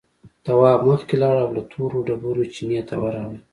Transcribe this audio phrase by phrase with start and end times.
[0.45, 3.39] تواب مخکې لاړ او له تورو ډبرو چينې ته ورغی.